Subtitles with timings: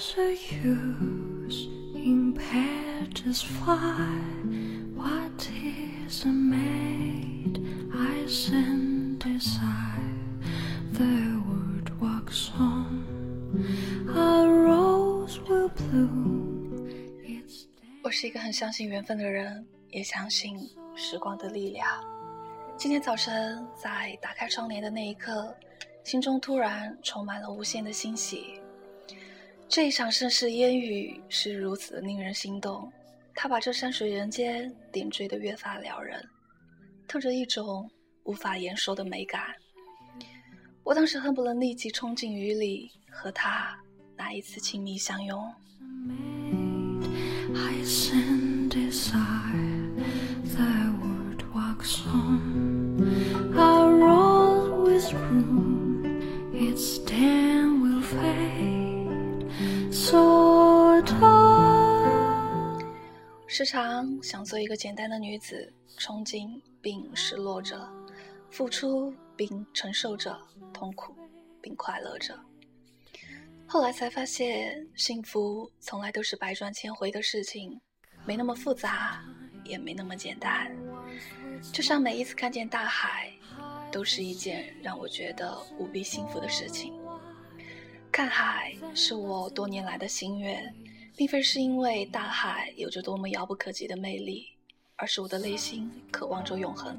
[0.00, 0.32] There's a
[0.64, 4.08] use in petals fly.
[4.94, 7.60] What is a maid?
[7.92, 10.00] I send desire.
[10.94, 13.04] The word walks on.
[14.08, 16.88] A rose will bloom.
[17.22, 17.66] It's
[18.02, 20.56] 我是一个很相信缘分的人，也相信
[20.96, 21.86] 时光的力量。
[22.78, 25.54] 今天早晨在打开窗帘的那一刻，
[26.04, 28.59] 心中突然充满了无限的欣喜。
[29.70, 32.92] 这一场盛世烟雨是如此的令人心动，
[33.36, 36.20] 它把这山水人间点缀得越发撩人，
[37.06, 37.88] 透着一种
[38.24, 39.42] 无法言说的美感。
[40.82, 43.78] 我当时恨不能立即冲进雨里，和他
[44.16, 45.54] 来一次亲密相拥。
[46.04, 47.08] made.
[47.54, 49.88] I send desire.
[50.42, 53.54] The word walks on.
[53.56, 56.50] A rose with bloom.
[56.52, 58.89] Its stem will fade.
[63.46, 67.86] 时常想做一个简单的女子，憧憬并失落着，
[68.50, 70.34] 付出并承受着
[70.72, 71.14] 痛苦，
[71.60, 72.34] 并快乐着。
[73.66, 77.78] 后来才发现，幸福从来都是百转千回的事情，
[78.24, 79.22] 没那么复杂，
[79.64, 80.74] 也没那么简单。
[81.72, 83.30] 就像每一次看见大海，
[83.92, 86.99] 都是一件让我觉得无比幸福的事情。
[88.12, 90.74] 看海是我多年来的心愿，
[91.16, 94.48] 并非是因为大海有着多么遥不可及的魅力，
[94.96, 96.98] 而是我的内心渴望着永恒，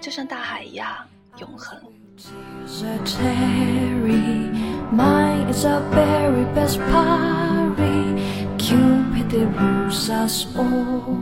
[0.00, 1.06] 就像大海一样
[1.38, 1.80] 永恒。
[2.18, 4.50] Tears are tarry.
[4.92, 8.18] Mine is a very best parry.
[8.58, 11.16] Cupid the rules us all.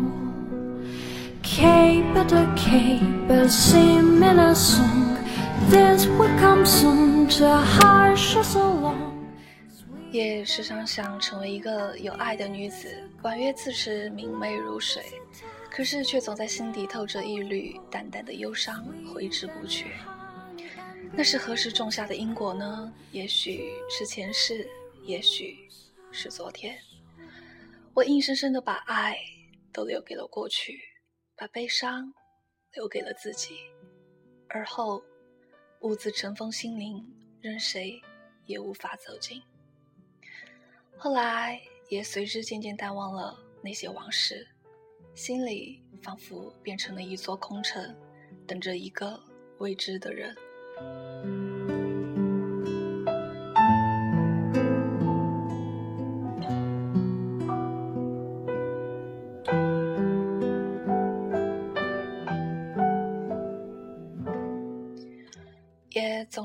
[1.43, 5.17] Cape a cape, sing in a song.
[5.71, 8.72] This will come soon to hush us along.
[10.13, 15.03] 也时常想成为一个有爱的女子，婉约自持，明媚如水，
[15.71, 19.87] 可是却总在心底透着一缕淡淡的忧伤，挥之不去。
[21.15, 22.93] 那是何时种下的因果呢？
[23.11, 24.69] 也许是前世，
[25.03, 25.57] 也许
[26.11, 26.79] 是昨天。
[27.95, 29.17] 我硬生生的把爱
[29.73, 30.79] 都留给了过去，
[31.35, 32.13] 把悲伤
[32.75, 33.57] 留给了自己，
[34.51, 35.03] 而后
[35.81, 37.03] 兀自尘封心灵，
[37.41, 37.99] 任谁
[38.45, 39.43] 也无法走进。
[41.03, 44.47] 后来也随之渐渐淡忘了那些往事，
[45.17, 47.93] 心里仿佛变成了一座空城，
[48.47, 49.21] 等着一个
[49.59, 50.33] 未知的人。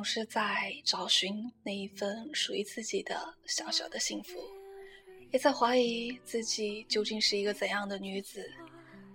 [0.09, 4.39] 是在找寻那一份属于自己的小小的幸福，
[5.31, 8.49] 也在怀疑自己究竟是一个怎样的女子。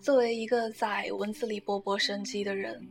[0.03, 2.87] 作为一个在文字里勃勃生机的人，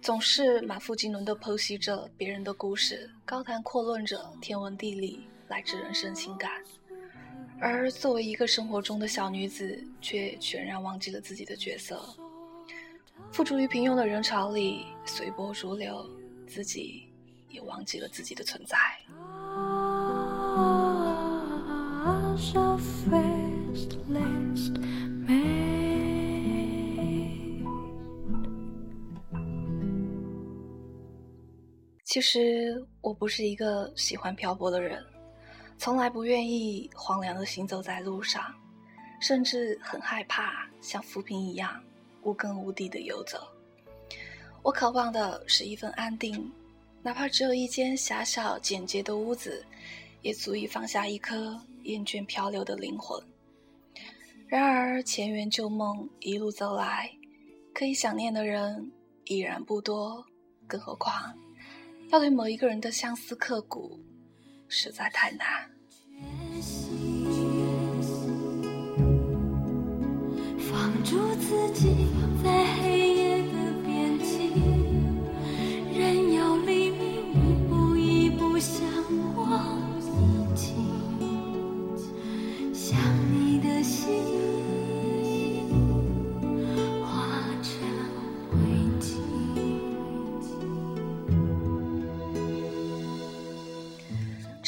[0.00, 6.50] 总是满腹经纶地剖析着别人的故事，高谈阔论着天文地理乃至人生情感。
[7.60, 12.02] 而作为一个生活中的小女子，却全然忘记了自己的角色，
[13.30, 16.08] 付诸于平庸的人潮里，随波逐流，
[16.46, 17.12] 自己
[17.48, 18.76] 也忘记了自己的存在。
[32.04, 35.04] 其实我不是一个喜欢漂泊的人，
[35.76, 38.54] 从来不愿意荒凉的行走在路上，
[39.20, 41.82] 甚至很害怕像浮萍一样
[42.22, 43.55] 无根无底的游走。
[44.66, 46.50] 我渴望的是一份安定，
[47.00, 49.64] 哪怕只有一间狭小简洁的屋子，
[50.22, 53.16] 也足以放下一颗厌倦漂流的灵魂。
[54.48, 57.08] 然而前缘旧梦一路走来，
[57.72, 58.90] 可以想念的人
[59.26, 60.26] 已然不多，
[60.66, 61.32] 更何况
[62.10, 64.00] 要对某一个人的相思刻骨，
[64.66, 65.46] 实在太难。
[70.58, 72.08] 放逐自己
[72.42, 73.05] 在黑夜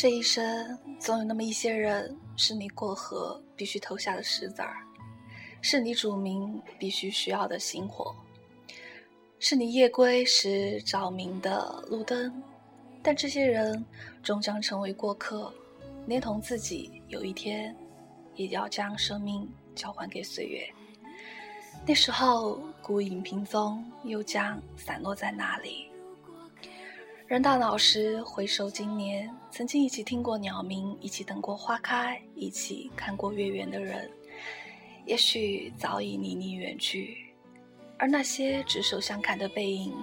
[0.00, 4.76] 这一生，总有那么一些人，是你过河必须投下的石子儿，
[5.60, 8.14] 是你煮明必须需要的星火，
[9.40, 12.40] 是你夜归时照明的路灯。
[13.02, 13.84] 但这些人
[14.22, 15.52] 终将成为过客，
[16.06, 17.74] 连同自己有一天
[18.36, 20.64] 也要将生命交还给岁月。
[21.84, 25.87] 那时候，孤影凭踪，又将散落在哪里？
[27.28, 34.10] 人大老时回首今年，曾经一起听过鸟鸣，一起等过花开，一起看过月圆的人，
[35.04, 37.18] 也许早已离你远去。
[37.98, 39.94] 而那些执手相看的背影，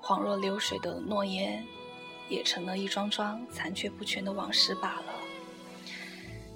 [0.00, 1.60] 恍若流水的诺言，
[2.28, 5.12] 也成了一桩桩残缺不全的往事罢了。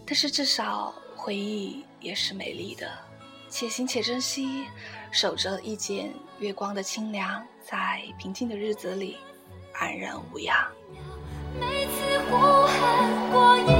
[0.06, 2.88] 但是至少回忆也是美丽的。
[3.48, 4.66] 且行且珍惜，
[5.10, 9.16] 守着一剪月光的清凉，在平静的日子里
[9.74, 10.56] 安然无恙。
[11.60, 12.36] 每次呼
[12.66, 13.70] 喊过一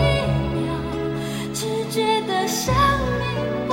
[0.52, 0.75] 秒，
[1.52, 2.75] 只觉得生
[3.19, 3.63] 命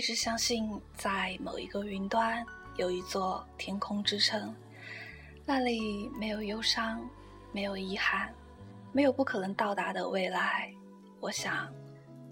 [0.00, 2.42] 一直相信，在某一个云端
[2.76, 4.56] 有一座天空之城，
[5.44, 7.06] 那里没有忧伤，
[7.52, 8.34] 没有遗憾，
[8.92, 10.72] 没有不可能到达的未来。
[11.20, 11.70] 我想，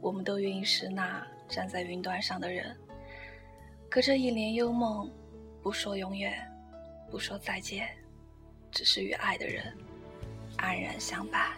[0.00, 2.74] 我们都愿意是那站在云端上的人，
[3.90, 5.06] 隔着一帘幽梦，
[5.62, 6.50] 不说永远，
[7.10, 7.86] 不说再见，
[8.72, 9.76] 只是与爱的人
[10.56, 11.50] 安然相伴。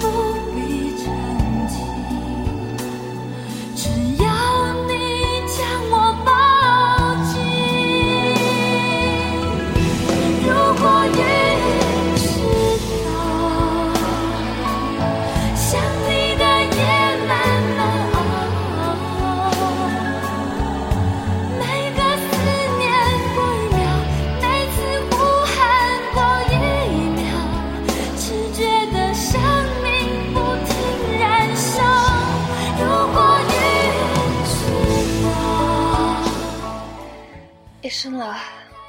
[0.00, 0.27] 不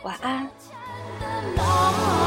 [0.04, 2.19] 晚安。